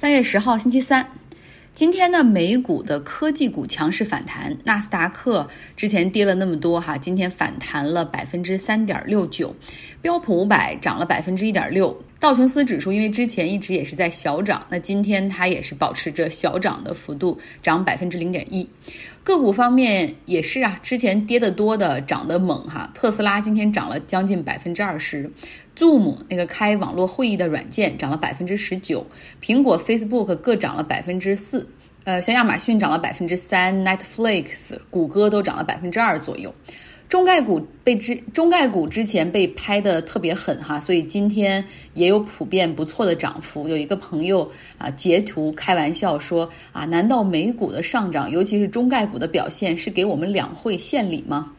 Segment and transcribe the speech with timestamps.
[0.00, 1.10] 三月十号，星期三。
[1.74, 9.52] 今天呢，美股的科技股强势反弹，纳斯达克之前跌了那么多哈，今天反弹了百分之三点六九，
[10.00, 18.68] 标普五百涨了百分之一点六，道琼斯指数因为之前一直也是在小涨，那今天它也是保持着小涨的幅度，涨百分之零点一。
[19.28, 25.30] 个股方面也是啊，之前跌得多的涨得猛哈，特斯拉今天涨了将近百分之二十
[25.76, 29.06] ，Zoom 那个开网络会议的软件涨了百分之十九，
[29.42, 31.68] 苹果、Facebook 各涨了百分之四，
[32.04, 36.50] 呃，像亚马逊涨了百分之三，Netflix、谷歌都涨了百分之二左右。
[37.08, 43.66] 中概股被之中概股之前被拍的特别狠哈，所以今天也有普遍不错的涨幅。
[43.66, 51.52] 有一个朋友啊截图开玩笑说啊，难道美股的上涨，尤其是中概股的表现，是给我们两会献礼吗？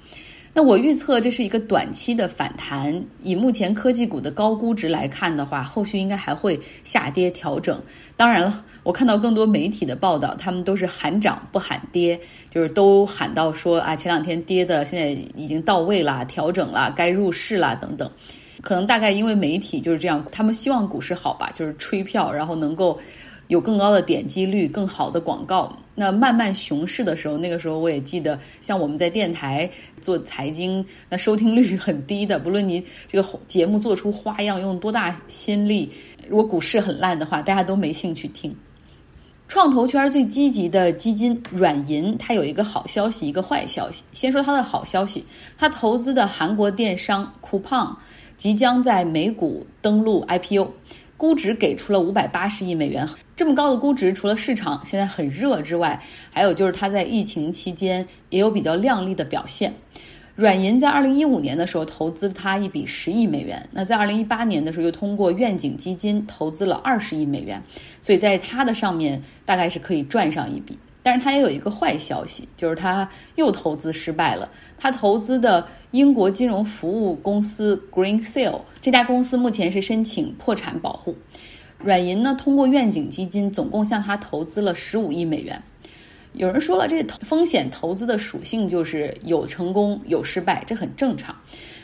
[0.59, 7.81] 那我预测这是一个短期的反弹，以目前科技股的高估值来看的话，后续应该还会下跌调整。
[8.17, 18.11] 当然了，我看到更多媒体的报道，他们都是喊涨不喊跌，就是都喊到说啊，前两天跌的现在已经到位了，调整了，该入市了等等。
[18.59, 22.99] 可能大概因为媒体就是这样，他们希望股市好吧，就是吹票，然后能够。
[23.49, 25.75] 有更高的点击率、更好的广告。
[25.95, 29.67] 那慢慢熊市的时候，那个时候我也记得，像我们在电台
[29.99, 32.37] 做财经，那收听率是很低的。
[32.37, 35.91] 不论你这个节目做出花样，用多大心力，
[36.29, 38.55] 如果股市很烂的话，大家都没兴趣听。
[39.47, 44.03] 创投圈最积极的基金软银，它有一个好消息，一个坏消息。
[44.13, 45.25] 先说它的好消息，
[45.57, 47.95] 它投资的韩国电商 Coupang
[48.37, 50.71] 即将在美股登陆 IPO。
[51.17, 53.05] 估值给出了五百八十亿美元，
[53.39, 55.97] 这么高的估值，除了市场现在很热之外，
[56.29, 59.73] 还有就是它在疫情期间也有比较亮丽的表现。
[60.35, 67.63] 软银在二零一五年的时候投资它一笔十亿美元，那在二零一八年的时候又通过愿景基金投资了二十亿美元，
[68.01, 70.77] 所以在它的上面大概是可以赚上一笔。
[71.01, 74.51] 但是它也有一个坏消息，就是它又投资失败了。
[74.77, 81.15] 它投资的英国金融服务公司 Greensill 这家公司目前是申请破产保护。
[81.83, 85.61] 软银呢，通过愿景基金总共向它投资了十五亿美元。
[86.33, 91.35] 有人说了，这风险投资的属性就是有成功有失败，这很正常。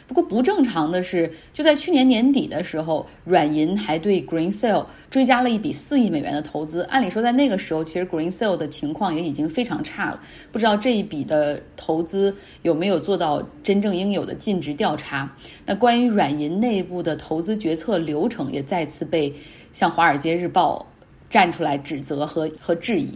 [0.07, 6.83] 不过不正常的是，就在去年年底的时候，软银还对 Greensill 追加了一笔四亿美元的投资。
[6.83, 10.21] 按理说，在那个时候，其实 Greensill 的情况也已经非常差了。
[10.51, 15.35] 不知道这一笔的投资有没有做到真正应有的尽职调查？
[15.65, 19.33] 那关于软银内部的投资决策流程，也再次被
[19.75, 20.83] 向《华尔街日报》
[21.29, 23.11] 站出来指责和和质疑。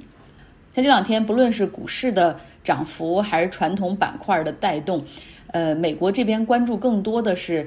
[0.73, 5.01] 在这两天，不论是股市的涨幅，还是传统板块的带动。
[5.47, 7.65] 呃，美国这边关注更多的是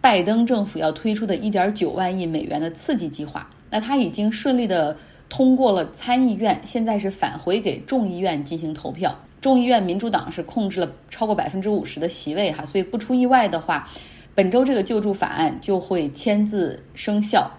[0.00, 3.50] 拜登政府要推出的一点九万亿美元的刺激计划。
[3.68, 4.96] 那他已经顺利的
[5.28, 9.12] 通过了参议院，现在是返回给众议院进行投票。
[9.40, 13.88] 众议院民主党是控制了超过百分之五十的席位哈，所以不出意外的话，
[14.36, 17.50] 本周这个救助法案就会签字生效。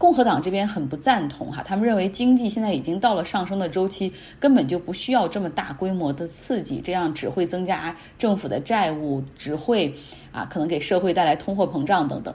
[0.00, 9.94] 共和党这边很不赞同哈，他们认为经济现在已经到了上升的周期，根本就不需要这么大规模的刺激，这样只会增加政府的债务，只会
[10.32, 12.34] 啊可能给社会带来通货膨胀等等。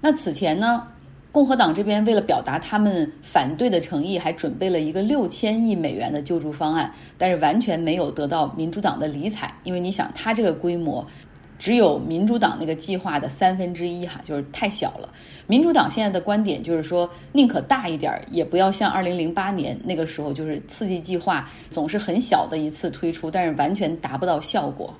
[0.00, 0.86] 那此前呢，
[1.32, 11.04] 共和党这边为了表达他们反对的诚意，还准备了一个六千亿美元的救助方案，但是完全没有得到民主党的理睬，因为你想，它这个规模。
[11.58, 15.08] 只有民主党那个计划的三分之一哈，就是太小了。
[15.46, 24.92] 民主党现在的观点就是说，宁可大一点，也不要像二零零八年那个时候，就是刺激计划总是很小的一次推出，但是完全达不到效果。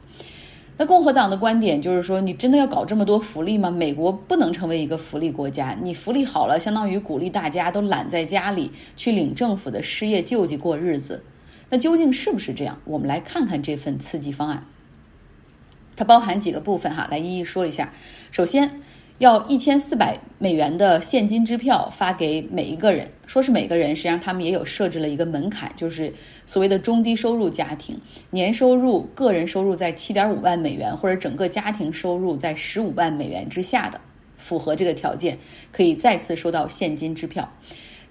[0.78, 3.70] 那共和党的观点就是说，你真的要搞这么多福利吗？
[3.70, 11.22] 美国不能成为一个福利国家，你福利好了，相当于鼓励大家都懒在家里去领政府的失业救济过日子。
[11.68, 12.78] 那究竟是不是这样？
[12.84, 14.62] 我们来看看这份刺激方案。
[15.96, 17.90] 它包含几个部分哈，来一一说一下。
[18.30, 18.70] 首先，
[19.18, 26.12] 要一千四百美元的现金支票发给每一个人，说是每个人，实际上他们也有设置了一个门槛，就是
[26.44, 27.98] 所谓的中低收入家庭，
[28.28, 33.98] 年收入个人收入在七点五万美元或者整个家庭收入在十五万美元之下的，
[34.36, 35.38] 符合这个条件，
[35.72, 37.50] 可以再次收到现金支票。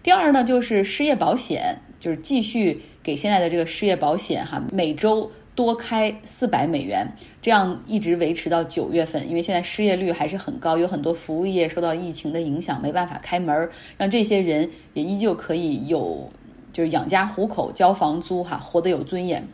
[0.01, 5.29] 第二呢，就是失业保险，就是继续给现在的这个失业保险哈，每周。
[5.55, 7.09] 多开四百美元，
[7.41, 16.29] 这样一直维持到九月份，因为现在失业率还是很高，有很多服务业受到疫情的影响，没办法开门，让这些人也依旧可以有
[16.73, 19.47] 就是养家糊口、交房租哈，活得有尊严。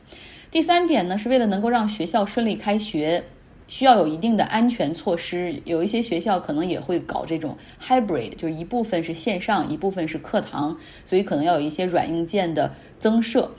[0.49, 3.23] 第三点呢，是为了能够让学校顺利开学，
[3.67, 5.61] 需要有一定的安全措施。
[5.65, 10.75] 有一些学校可能也会搞这种 hybrid，就是一部分是线上，一部分是课堂，
[11.05, 13.51] 所以可能要有一些软硬件的增设。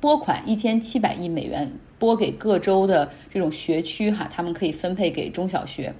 [0.00, 5.92] 拨款一千七百亿美元拨给各州的这种学区哈，他们可以分配给中小学。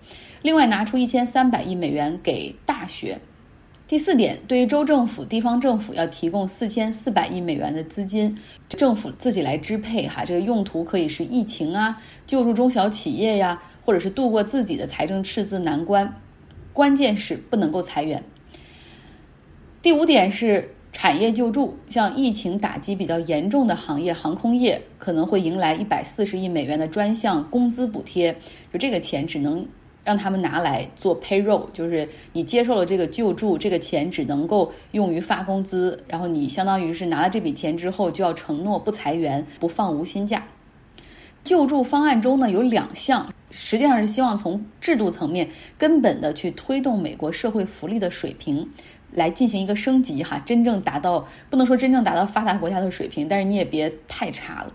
[0.43, 3.19] 另外拿出一千三百亿美元给大学。
[3.87, 8.37] 第四点，对于州政府、地方政府要提供四千四百亿美元的资金，
[8.69, 10.27] 政府自己来支配哈。
[10.27, 16.15] 这个用途可以是疫情啊，救助中小企业呀，或者是度过自己的财政赤字难关。
[16.75, 18.23] 关键是不能够裁员。
[19.81, 28.37] 第五点是产业救助，像疫情打击比较严重的行业，航空业可能会迎来一百四十亿美元的专项工资补贴，
[28.73, 29.65] 就这个钱只能。
[30.05, 40.43] 让他们拿来做 payroll，就是你接受了这个救助，这个钱只能够用于发工资，然后你相当于是拿了这笔钱之后，就要承诺不裁员、不放无薪假。
[41.45, 45.47] 救助方案中呢有两项，实际上是希望从制度层面
[45.77, 48.67] 根本的去推动美国社会福利的水平
[49.13, 54.73] 来进行一个升级，哈，真正达到不能说真正达到发达国家的水平，但是你也别太差了。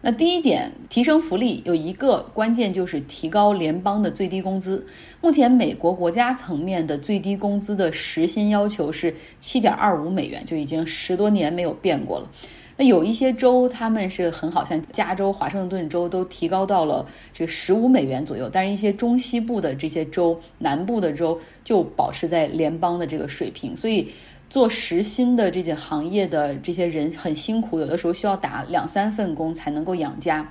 [0.00, 4.86] 那第一点，提升福利有一个关键就是提高联邦的最低工资。
[5.20, 12.30] 目前美国国家层面的最低工资的时薪要求是七点二五美元，就已经十多年没有变过了。
[12.78, 17.04] 那有一些州他们是很好，像加州、华盛顿州都提高到了
[17.34, 24.08] 这个十五美元左右，但是一些中西部的这些州、南部的州就保持在联邦的这个水平，所以。
[24.50, 30.50] 做实薪的这些行业的这些人很辛苦，有的时候需要打两三份工才能够养家。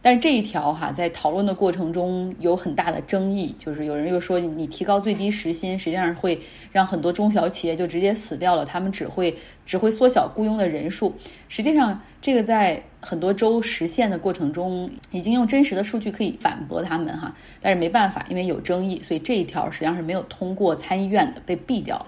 [0.00, 6.40] 但是这一条哈，在讨论的过程中有很大的争议，就是有人又说你提高最低时薪，实际上会
[6.70, 9.36] 让很多中小企业就直接死掉了，他们只会
[9.66, 11.12] 只会缩小雇佣的人数。
[11.48, 17.34] 实际上，这个在很多州实现的过程中，已经用真实的数据可以反驳他们哈。
[17.60, 22.06] 但是没办法，因为有争议，所以这一条实际上是没有通过参议院的，被毙掉了。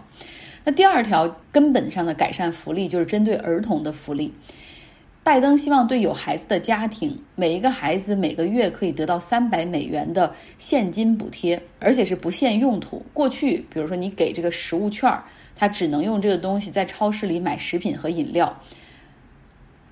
[0.64, 4.32] 那第二条根本上的改善福利就是针对儿童的福利。
[5.22, 13.05] 拜登希望对有孩子的家庭，每一个孩子每个月可以得到三百美元的现金补贴，而且是不限用途。
[13.12, 15.22] 过去，比如说你给这个食物券儿，
[15.55, 18.58] 他只能用这个东西在超市里买食品和饮料。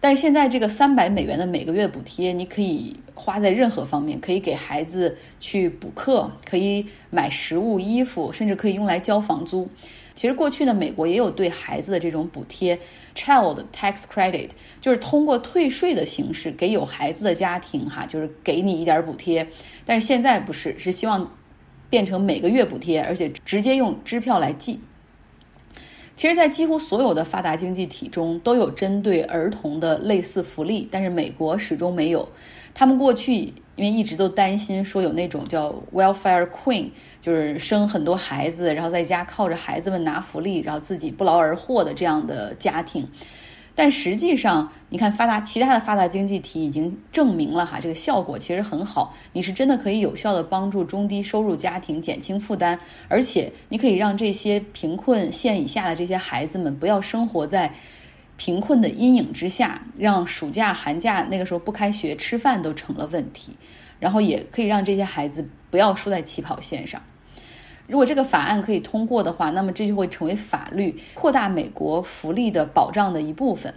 [0.00, 9.69] 但是现在这个三百美元的每个月补贴，你可以花在任何方面，可以给孩子去补课，可以买食物、衣服，甚至可以用来交房租。
[10.18, 12.76] 其实过去呢，美国也有对孩子的这种补贴
[13.14, 14.48] ，child tax credit，
[14.80, 19.46] 就是通过退税的形式给有孩子的家庭哈，就是给你一点补贴。
[19.86, 21.32] 但是现在不是，是希望
[21.88, 24.80] 变成每个月补贴，而且直接用支票来寄。
[26.18, 32.28] 其实，在几乎所有的发达经济体中都有针对儿童的类似福利，但是美国始终没有。
[32.74, 33.54] 他们过去。
[33.76, 36.88] 因为一直都担心说有那种叫 welfare queen，
[37.20, 43.08] 就是生很多孩子，然后在家靠着孩子们拿福利，然后自己不劳而获的这样的家庭。
[43.78, 49.14] 但实际上，你看发达其他的发达经济体已经证明了哈，这个效果其实很好。
[49.32, 52.76] 你是真的可以有效的帮助中低收入家庭减轻负担，
[53.06, 57.72] 而且你可以让这些贫困线以下的这些孩子们不要生活在。
[58.36, 63.52] 贫困的阴影之下，让暑假、寒假那个时候不开学，吃饭都成了问题。
[63.98, 67.02] 然后也可以让这些孩子不要输在起跑线上。
[67.88, 73.73] 如果这个法案可以通过的话，那么这就会成为法律，扩大美国福利的保障的一部分。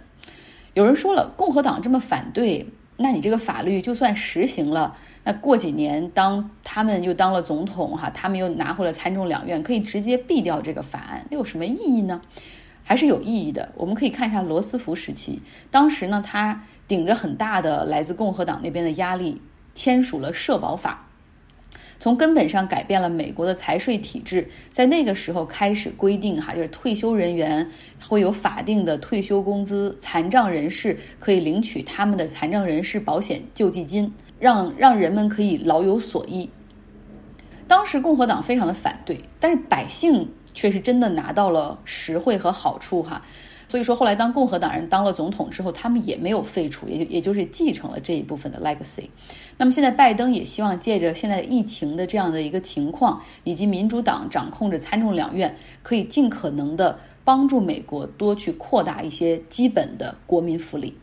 [0.74, 2.66] 有人说了，共和党这么反对，
[2.98, 12.20] 那你这个法律就算实行了，那过几年当他们又当了总统，哈，他们又拿回了参众两院，可以直接毙掉这个法案，又有什么意义呢？
[12.84, 13.72] 还是有意义的。
[13.76, 15.40] 我们可以看一下罗斯福时期，
[15.70, 19.40] 当时呢，他顶着很大的来自共和党那边的压力，
[19.74, 21.06] 签署了社保法，
[22.02, 24.44] 从根本上改变了美国的财税体制。
[24.72, 27.64] 在那个时候开始规定，哈，就是退休人员
[28.08, 36.50] 会有法定的退休工资，残障人士可以领取他们的残障人士保险救济金，让让人们可以老有所依。
[37.68, 40.28] 当时共和党非常的反对，但是百姓。
[40.54, 43.22] 却是真的拿到了实惠和好处哈，
[43.72, 49.04] 所以说后来当共和党人当了总统之后，他们也没有废除，也就也就是继承了这一部分的 legacy。
[49.56, 60.94] 那么现在拜登也希望借着现在疫情的这样的一个情况，以及民主党掌控着参众两院，可以尽可能的帮助美国多去扩大一些基本的国民福利。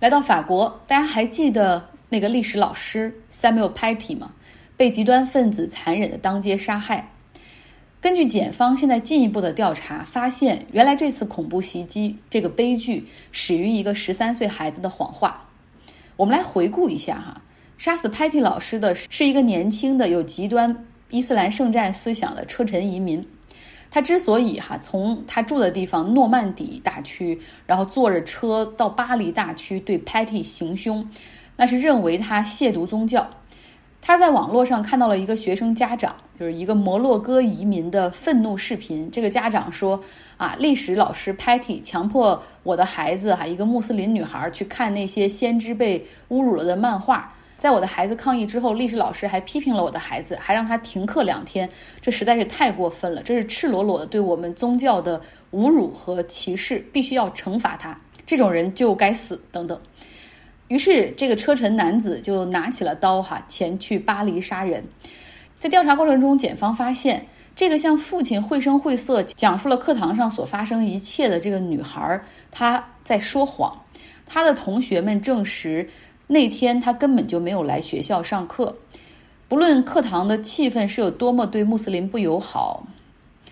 [0.00, 4.32] 来到法国，大家还记得那个历史老师 Samuel Paty 吗？
[4.76, 7.11] 被极端分子残忍的当街杀害。
[8.02, 15.40] 根据检方现在进一步的调查，发现原来这次恐怖袭击这个悲剧始于一个十三岁孩子的谎话。
[16.16, 17.40] 我们来回顾一下哈，
[17.78, 23.24] 杀死 Patty 老师的是一个年轻的有极端伊斯兰圣战思想的车臣移民。
[23.88, 31.08] 他之所以哈从他住的地方诺曼底大区，然后坐着车到巴黎大区对 Patty 行凶，
[31.56, 33.30] 那是认为他亵渎宗教。
[34.04, 39.08] 他在网络上看到了一个学生家长，就是一个摩洛哥移民的愤怒视频。
[39.12, 39.98] 这个家长说
[40.36, 47.32] ：“啊，历史老师 Patty 强迫我的孩子哈，一个穆斯林女孩去看那些先知被侮辱了的漫画。
[47.56, 51.70] 在我的孩子抗议之后，历史老师还批评了我的孩子，还让他停课两天。
[52.00, 57.96] 这实在是太过分了，这是赤裸裸的对我们宗教的侮辱和歧视，必须要惩罚他。
[58.26, 59.40] 这种人就该死。
[59.52, 59.80] 等等。”
[60.72, 64.82] 于是，这个车臣男子就拿起了刀，哈，前去巴黎杀人。
[65.58, 67.22] 在调查过程中，检方发现，
[67.54, 72.18] 这个向父亲绘声绘色讲述了课堂上所发生一切的这个女孩，
[72.50, 73.78] 她在说谎。
[74.24, 75.86] 她的同学们证实，
[76.26, 78.74] 那天她根本就没有来学校上课。
[79.48, 82.82] 不论课堂的气氛是有多么对穆斯林不友好，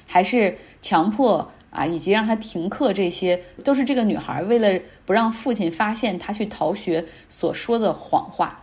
[0.06, 1.46] 还是强迫。
[1.70, 8.62] 啊，以及让他停课，这些都是这个女孩为了不让父亲发现她去逃学所说的谎话。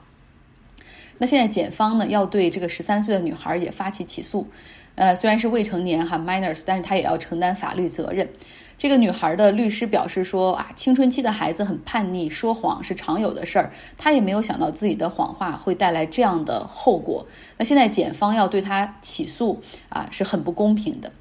[1.17, 4.47] 那现在检方呢要对这个十三岁的女孩也发起起诉，
[4.95, 8.29] 呃，虽然是未成年哈 minors，但是她也要承担法律责任。
[8.77, 17.25] 这个女孩的律师表示说啊，青春期的孩子很叛逆，说谎是常有的事儿，她也没有想到自己的谎话会带来这样的后果。
[17.57, 19.59] 那现在检方要对她起诉
[19.89, 21.11] 啊，是很不公平的。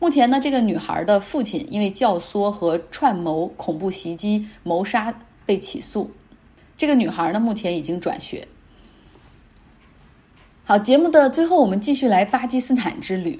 [0.00, 5.14] 目前呢，这个女孩的父亲因为教唆和串谋恐怖袭击、谋杀
[5.44, 6.10] 被起诉。
[6.78, 8.48] 这个女孩呢，目前已经转学。
[10.64, 13.38] 好，节目的最后，我们继续来巴基斯坦之旅，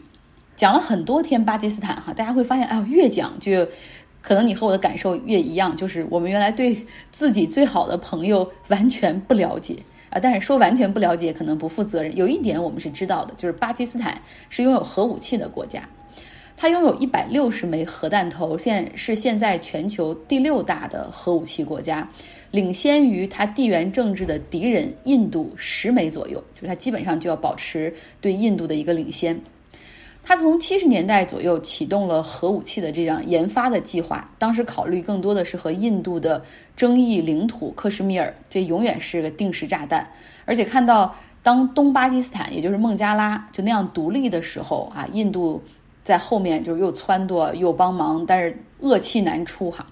[0.55, 3.67] 讲了很多天巴基斯坦哈，大家会发现，哎呦，越讲就
[4.21, 6.77] 可能你和我的感受越一样，就是我们原来对
[7.11, 9.79] 自己最好的朋友完全不了解
[10.11, 10.21] 啊。
[10.21, 12.15] 但是说完全不了解，可能不负责任。
[12.15, 15.83] 有一点我们是知道的，就是巴基斯坦是拥有核武器的国家。
[16.61, 22.07] 它拥有一百六十枚核弹头，现是现在全球第六大的核武器国家，
[22.51, 27.91] 领先于它地缘政治的敌人印度十枚左右，就是它基本上就要保持
[28.21, 29.41] 对印度的一个领先。
[30.23, 36.45] 它从七十年代左右启动了核武器的这样研发的计划，当时考虑更多的是和印度的
[36.77, 40.07] 争议领土克什米尔，这永远是个定时炸弹。
[40.45, 45.63] 而且看到当东巴基斯坦，也就是孟加拉就那样独立的时候啊，印度。
[46.03, 49.87] 在后面就是又撺掇又帮忙，但是恶气难出哈。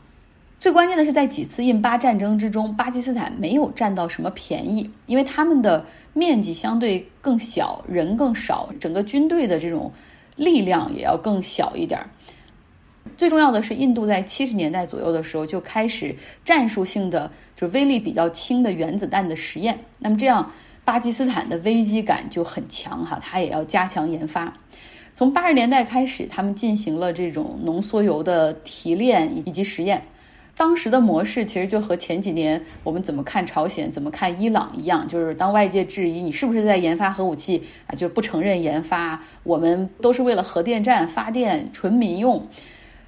[0.59, 9.93] 最关键的是，在几次印巴战争之中，巴基斯坦没有占到什么便宜，因为他们的面积相对更小，人更少，整个军队的这种
[10.35, 12.00] 力量也要更小一点。
[13.17, 19.79] 最重要的是，印度在七十年代左右的时候就开始战术性的，就是威力比较轻的原子弹的实验。
[19.99, 20.50] 那么这样，
[20.85, 24.53] 巴基斯坦的危机感就很强哈，它也要加强研发。
[25.18, 30.00] 从八十年代开始，他们进行了这种浓缩铀的提炼以及实验。
[30.54, 39.20] 当时的模式其实就和前几年我们怎么看朝鲜、怎么看伊朗一样，就是当外界质疑你是不是在研发核武器啊，就不承认研发。
[39.42, 42.46] 我们都是为了核电站发电，纯民用。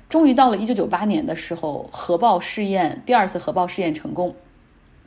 [0.08, 4.34] 终于到了一九九八年的时候，核爆试验第二次核爆试验成功，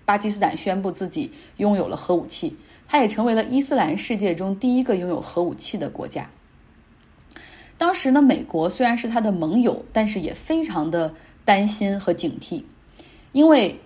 [0.06, 2.56] 巴基斯坦宣布自己拥有了核武器，
[2.88, 6.30] 它也成为了伊斯兰世界中第一个拥有核武器的国家。
[7.78, 11.14] 当时呢，美国虽然是他的盟友，但是也非常的
[11.44, 12.64] 担心和警惕，
[13.32, 13.78] 因为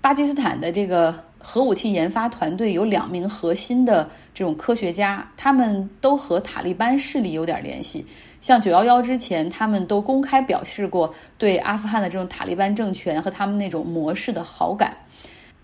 [0.00, 8.04] 巴基斯坦的这个核武器研发团队有两名核心的这种科学家，他们都和塔利班势力有点联系。
[8.40, 14.96] 像九幺幺之前，他们都公开表示过对阿富汗的这种塔利班政权和他们那种模式的好感。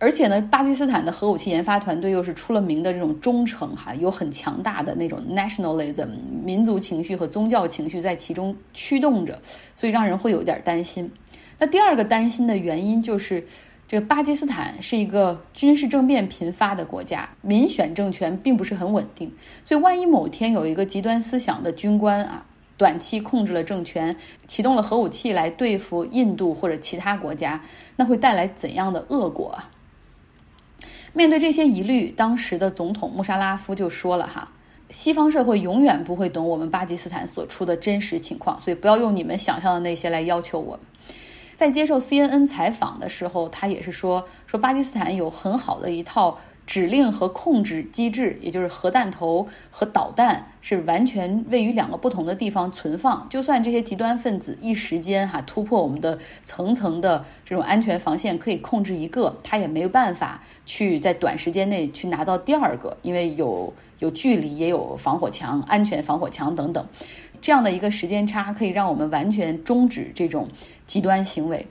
[0.02, 6.09] 而且呢，巴基斯坦的核武器研发团队又是出了名的这种忠诚哈，有很强大的那种 nationalism
[6.42, 9.40] 民族情绪和宗教情绪在其中驱动着，
[9.76, 11.09] 所以让人会有点担心。
[11.56, 13.47] 那第二个担心的原因就是，
[13.87, 19.32] 这个巴基斯坦是一个军事政变频发的国家，民选政权并不是很稳定，
[19.62, 22.44] 所以万一某天有一个极端思想的军官啊，
[22.76, 24.16] 短期控制了政权，
[24.49, 27.62] 启动了核武器来对付印度或者其他国家，
[27.94, 29.71] 那会带来怎样的恶果啊？
[31.12, 34.50] 面对这些疑虑，当时的总统穆沙拉夫就说了：“哈，
[34.90, 40.81] 西方社会永远不会懂我们巴基斯坦所处的真实情况，所以不要用你们想象的那些来要求我们。”
[41.54, 53.26] 在接受 CNN 采访的时候，他也是说：“说巴基斯坦有很好的一套指令和控制机制，也就是核弹头和导弹是完全位于两个不同的地方存放。
[53.28, 66.87] 就算这些极端分子一时间哈突破我们的层层的这种安全防线，可以控制一个，他也没有办法去在短时间内去拿到第二个，因为有有距离，也有防火墙、安全防火墙等等，
[67.40, 70.49] 这样的一个时间差可以让我们完全终止这种
[70.87, 71.66] 极端行为。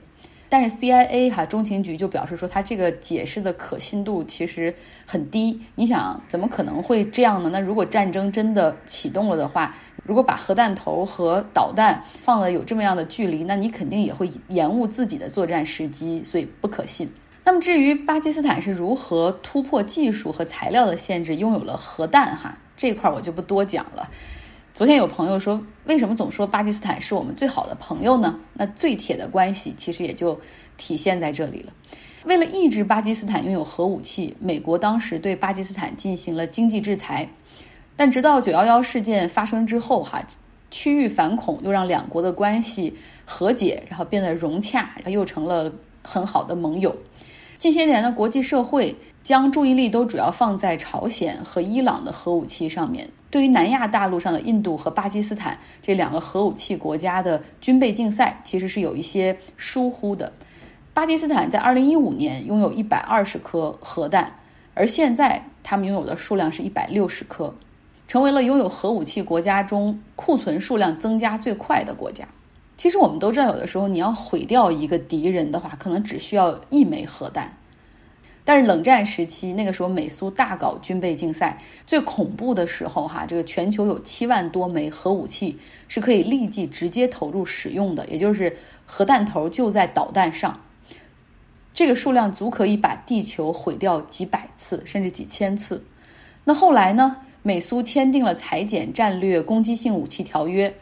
[0.52, 4.74] 但是 CIA 哈中情局就表示说，它这个解释的可信度其实
[5.06, 5.58] 很低。
[5.76, 7.48] 你想，怎么可能会这样呢？
[7.50, 17.10] 那如果战争真的启动了的话，如果把核弹头和导弹放了有这么样的距离，那你肯定也会延误自己的作战时机，所以不可信。
[17.42, 24.06] 那么至于巴基斯坦是如何突破技术和材料的限制，拥有了核弹哈这块我就不多讲了。
[24.74, 28.40] 昨天有朋友说，为什么总说巴基斯坦是我们最好的朋友呢？
[28.54, 30.38] 那最铁的关系其实也就
[30.78, 31.72] 体现在这里了。
[32.24, 37.28] 为了抑制巴基斯坦拥有核武器，美国当时对巴基斯坦进行了经济制裁。
[37.96, 40.26] 但直到九幺幺事件发生之后，哈，
[40.70, 42.94] 区域反恐又让两国的关系
[43.26, 45.70] 和解，然后变得融洽，然后又成了
[46.02, 46.96] 很好的盟友。
[47.58, 53.08] 近些年的国际社会将注意力都主要放在朝鲜和伊朗的核武器上面。
[53.30, 60.30] 对于南亚大陆上的印度和巴基斯坦这两个核武器国家的军备竞赛，其实是有一些疏忽的。
[60.92, 64.30] 巴基斯坦在二零一五年拥有一百二十颗核弹，
[64.74, 67.54] 而现在他们拥有的数量是一百六十颗，
[68.06, 72.28] 成为了拥有核武器国家中库存数量增加最快的国家。
[72.76, 77.50] 其实我们都知道，有的时候你要毁掉一个敌人的话，可能只需要一枚核弹。
[78.44, 81.56] 但是冷战时期，那个时候美苏大搞军备竞赛，
[81.86, 85.56] 最恐怖的时候，哈，这个全球有七万多枚核武器
[85.86, 90.60] 是可以立即直接投入使用的，也就是核弹头就在导弹上，
[91.72, 95.84] 这个数量足可以把地球毁掉几百次甚至几千次。
[96.42, 100.74] 那后来呢，美苏签订了裁减战略攻击性武器条约。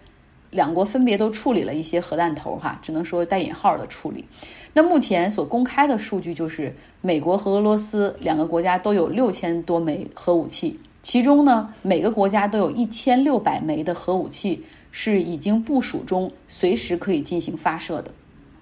[0.51, 4.25] 两国分别都处理了一些核弹头，哈，只能说带引号的处理。
[4.73, 18.13] 那目前所公开的数据就是，美国和俄罗斯两个国家都有六千多枚核武器，其中呢，每个国家都有一千六百枚的核武器是已经部署中，随时可以进行发射的。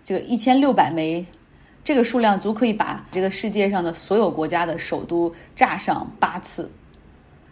[0.03, 1.27] 这个一千六百枚，
[1.85, 6.71] 这个数量足可以把这个世界上的所有国家的首都炸上八次。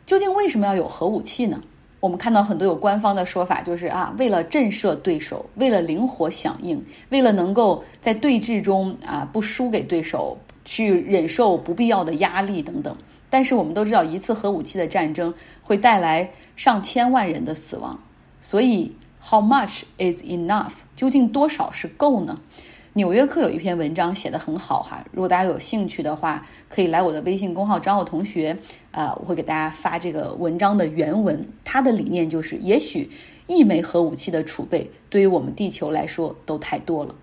[0.07, 1.61] 究竟为什么要有核武器呢？
[2.07, 12.97] 我们看到很多有官方的说法，就是啊，为了震慑对手，为了灵活响应，为了能够在对峙中啊不输给对手，去忍受不必要的压力等等。
[13.29, 17.99] 但是我们都知道，一次核武器的战争会带来上千万人的死亡，
[18.41, 20.75] 所以 How much is enough？
[20.95, 22.39] 究竟多少是够呢？
[22.93, 28.57] 纽约客有一篇文章写得很好哈，如果大家有兴趣的话，可以来我的微信公号找我同学，
[28.97, 31.47] 啊，我会给大家发这个文章的原文。
[31.63, 33.11] 他的理念就是，也许
[33.47, 37.15] 一枚核武器的储备对于我们地球来说都太多了。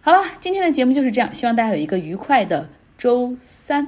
[0.00, 3.86] 好了，今天的节目就是这样，希望大家有一个愉快的周三。